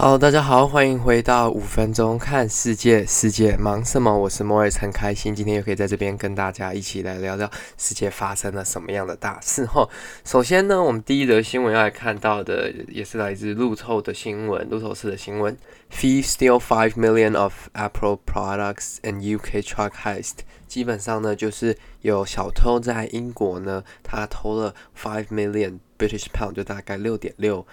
[0.00, 4.16] 好，大家好，欢迎回到五分钟看世界，世界忙什么？
[4.16, 9.88] 我是莫尔，很开心今天又可以在这边跟大家一起来聊聊世界发生了什么样的大事哈。
[10.24, 15.56] 首先呢，我们第一则新闻要来看到的也是来自路透的新闻，路透社的新闻
[15.90, 20.34] ：Thieves steal five million of Apple products and UK truck heist。
[20.68, 27.66] 基本上呢，就是有小偷在英国呢，他偷了 five million British pound，就大概六点六。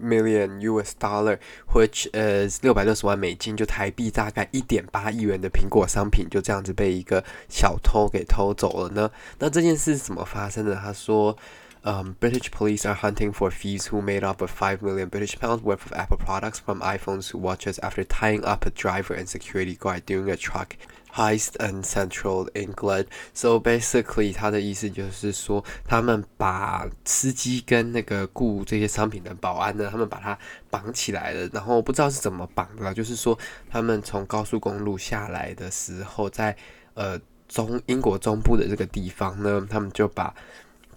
[0.00, 1.38] Million US dollar,
[1.72, 9.10] which is 六百六十万美金，就台币大概一点八亿元的苹果商品，就这样子被一个小偷给偷走了呢。
[9.38, 10.74] 那这件事是怎么发生的？
[10.74, 11.36] 他说，
[11.83, 15.93] 嗯、um,，British police are hunting for thieves who made up a five million British pounds worth of
[15.93, 20.29] Apple products from iPhones to watches after tying up a driver and security guard during
[20.29, 20.75] a truck
[21.13, 23.05] Heist in Central England.
[23.33, 30.37] So basically，他的意思就是说，他们把司机跟那个雇这些商品的保安呢，他们把他
[30.69, 31.49] 绑起来了。
[31.53, 33.37] 然后不知道是怎么绑的，就是说
[33.71, 36.55] 他们从高速公路下来的时候，在
[36.93, 40.35] 呃中英国中部的这个地方呢，他们就把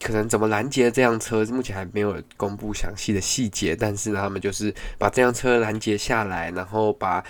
[0.02, 3.76] 可能怎么拦截这辆车，目前还没有公布详细的细节。
[3.76, 7.23] 但是呢，他们就是把这辆车拦截下来，然后把。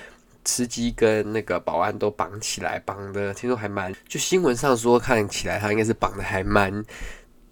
[0.49, 6.85] 司机跟那个保安都绑起来，绑的听说还蛮，就新闻上说看起来他应该是绑的还蛮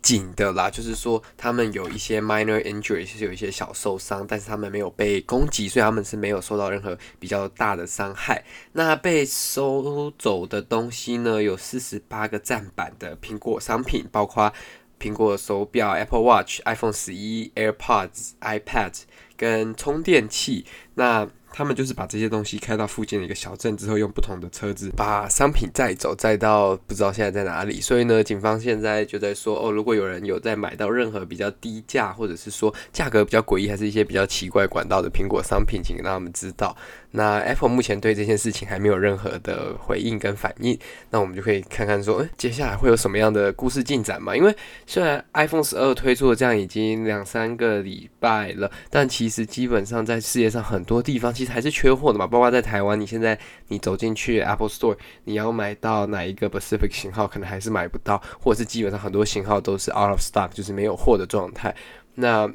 [0.02, 0.70] 紧的啦。
[0.70, 8.42] 就是说他们有一些 minor injury，是有一些小受伤，但是他们没有被攻击，所以他们是没有受到任何比较大的伤害。
[8.72, 14.54] 那被收走的东西呢，有四十八个站版的苹果商品，包括
[15.00, 18.94] 苹果手表、Apple Watch、iPhone 十一、AirPods、iPad
[19.38, 20.66] 跟充电器。
[20.96, 27.80] 那他们就是把这些东西开到附近的一个小镇之后，用不同的车子把商品载走，载到不知道现在在哪里。
[27.80, 36.76] 所以呢，警方现在就在说，哦，如果有人有在买到任何比较低价，或者是说价格比较诡异，还是一些比较奇怪管道的苹果商品，请让他们知道。
[37.12, 40.78] 那 Apple 目前对这件事情还没有任何的回应跟反应，
[41.10, 44.36] 那我们就可以看看说，诶，接下来会有什么样的故事进展嘛？
[44.36, 44.54] 因为
[44.86, 52.28] 虽然 iPhone 十二推出了这样已经两三个礼拜了，但其实基本上在世界上很多地方其还是缺货的嘛。
[52.28, 61.76] 包括在台湾，你现在你走进去 Apple Store，你要买到哪一个 Pacific 型号，可能还是买不到，或者是基本上很多型号都是 out of stock，就是没有货的状态。
[62.16, 62.50] 那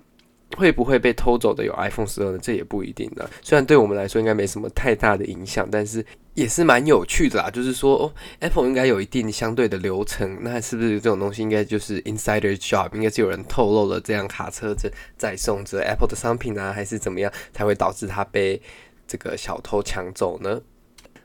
[0.56, 2.38] 会不会被偷走的有 iPhone 十二呢？
[2.42, 3.28] 这也不一定的。
[3.42, 7.50] 虽然对我们来说应该没什么太大的影响，但是也是蛮有趣的啦。
[7.50, 12.94] 就是说，哦，Apple 应该有一定相对的流程，那是不是这种东西应该就是 Insider Job？
[12.94, 18.60] 应该是有人透露了这辆卡车在载送着 Apple 的商品啊，还是怎么样才会导致它被
[19.06, 20.60] 这个小偷抢走呢？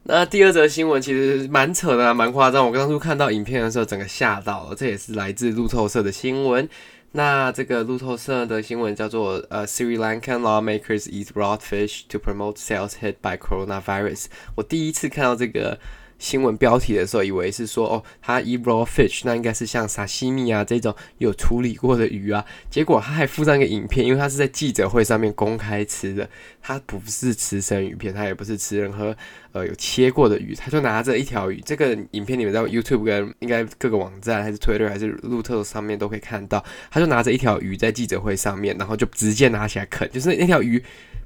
[0.08, 2.64] 那第二则新闻其实蛮扯的啊，蛮夸张。
[2.68, 4.76] 我当初看到影片的时候，整个吓到了。
[4.76, 6.70] 这也是来自路透社的新闻。
[7.15, 14.27] 那这个路透社的新闻叫做呃，Sri Lankan lawmakers eat raw fish to promote sales hit by coronavirus。
[14.57, 15.79] 我第一次看到这个。
[16.18, 22.46] 新闻标题的时候，以为是说哦，他 ebro fish，那应该是像沙西米啊这种有处理过的鱼啊。
[22.70, 26.30] 结果他还附上一个影片，因为他是在记者会上面公开吃的，
[26.62, 29.16] 他不是吃生鱼片，他也不是吃任何
[29.52, 31.62] 呃有切过的鱼，他就拿着一条鱼。
[31.66, 40.82] 这个影片你们在 YouTube 跟应该各个网站还是 Twitter 还是路透上面都可以看到，他就拿着一条鱼在记者会上面，然后就直接拿起来啃，就是那条鱼。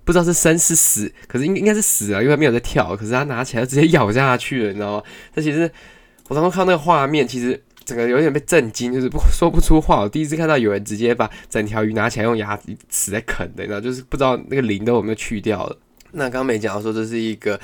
[0.10, 2.96] 不知道是生是死，可是应应该是死了，因为他没有在跳。
[2.96, 5.04] 可是他拿起来直接咬下去了，你知道吗？
[5.36, 5.70] 这其实
[6.30, 10.02] 我当时看那个画面，其实整个有点被震惊，就是不说不出话。
[10.02, 12.60] 我第一次看到有人直接把整条鱼拿起来用牙
[12.90, 15.78] 齿在啃的，你知道，就是不知道那个鳞都有没有去掉了。
[16.14, 17.60] 那刚刚没讲到说这是一个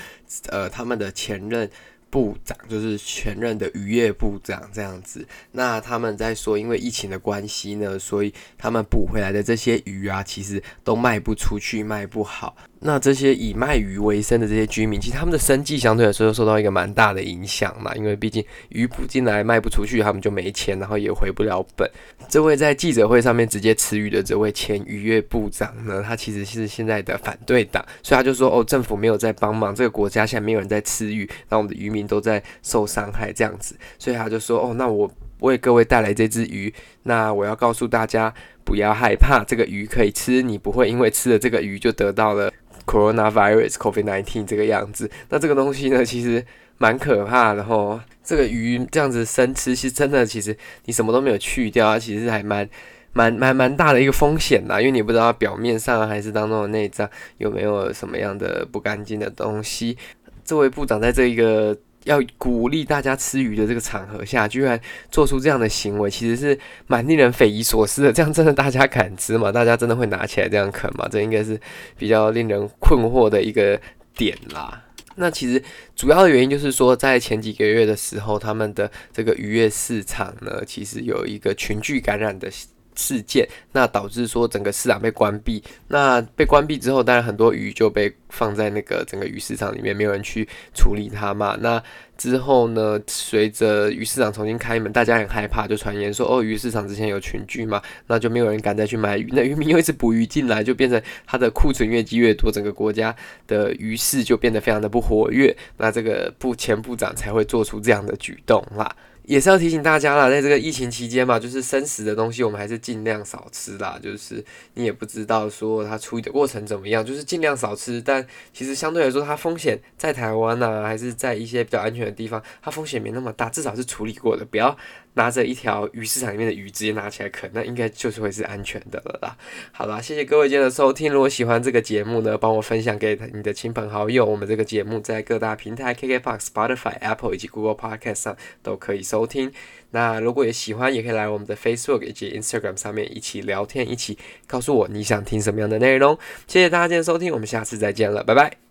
[0.49, 1.67] 呃他们的前任。
[2.15, 12.55] 部长就是前任的渔业部长这样子，那他们在说，因为疫情的关系呢，所以他们捕回来的这些鱼啊，其实都卖不出去，卖不好。
[12.85, 21.89] 那这些以卖鱼为生的这些居民，其实他们的生计相对来说又受到一个蛮大的影响嘛，因为毕竟鱼捕进来卖不出去，他们就没钱，然后也回不了本。
[22.29, 36.71] 这位在记者会上面直接辞语的这位前渔业部长呢，他其实是现在的反对党，所以他就说哦，政府没有在帮忙，这个国家现在没有人在吃鱼，那我们的渔民都在受伤害这样子，所以他就说哦，那我为各位带来这只鱼，
[37.01, 38.31] 那我要告诉大家
[38.63, 42.53] 不要害怕，这个鱼可以吃，你不会因为吃了这个鱼就得到了。
[42.85, 46.45] Coronavirus COVID-19 这个样子，那这个东西呢，其实
[46.77, 47.99] 蛮可怕的吼。
[48.23, 52.67] 这个鱼这样子生吃，其实真的，其实你什么都没有去掉，它其实还蛮
[53.13, 59.97] 蛮蛮蛮大的一个风险啦，因为你不知道表面上还是当中的内脏有没有什么样的不干净的东西。
[60.43, 64.79] 这位部长在这一个要鼓励大家吃鱼的这个场合下，居然
[65.11, 66.57] 做出这样的行为，其实是
[66.87, 68.13] 蛮令人匪夷所思的。
[68.13, 69.51] 这样真的大家敢吃吗？
[69.51, 71.07] 大家真的会拿起来这样啃吗？
[71.11, 71.59] 这应该是
[71.97, 73.79] 比较令人困惑的一个
[74.15, 74.81] 点啦。
[75.17, 75.63] 那其实
[75.95, 82.51] 主要的原因就是说，在前几个月的时候，他们的这个渔业市场呢，其实有一个群聚感染的
[82.95, 85.63] 事件，那导致说整个市场被关闭。
[85.87, 91.57] 那被关闭之后，当然很多鱼就被放在那个整个鱼市场里面，没有人去处理它嘛。
[91.59, 91.81] 那
[92.17, 99.27] 之后呢，随着鱼市场重新开门，大家很害怕，就传言说哦，鱼市场之前有群聚嘛，那就没有人敢再去买鱼。
[99.33, 103.13] 那渔民又一直捕鱼进来，就变成它的库存越积越多，整个国家
[103.47, 105.55] 的鱼市就变得非常的不活跃。
[105.77, 108.95] 那这个部前部长才会做出这样的举动啦。
[109.27, 113.99] 也是要提醒大家啦，在这个疫情期间嘛，就是生食的东西，我们还是尽量少吃啦。
[114.01, 114.43] 就是
[114.75, 118.01] 你也不知道说它处理的过程怎么样，就是尽量少吃。
[118.01, 124.45] 但其实相对来说，它风险在台湾呐，还是在一些比较安全的地方，它风险没那么大，至少是处理过的。
[124.45, 124.77] 不要
[125.15, 129.35] 拿着一条鱼市场里面的鱼直接拿起来啃，那应该就是会是安全的了啦。
[129.71, 131.11] 好啦，谢谢各位今天的收听。
[131.11, 134.23] 如果喜欢这个节目呢，帮我分享给你的亲朋好友。
[134.23, 139.14] 我们这个节目在各大平台，KKBOX、Spotify、Apple 以及 Google Podcast 上都可以收。
[139.15, 139.49] 收听，
[139.91, 146.19] 那如果有喜欢，也可以来我们的 Facebook 以及 Instagram 上面一起聊天，一起告诉我你想听什么样的内容。
[146.47, 148.64] 谢谢大家今天收听，我们下次再见了，拜拜。